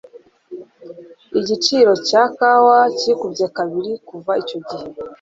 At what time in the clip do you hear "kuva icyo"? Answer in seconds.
4.07-4.57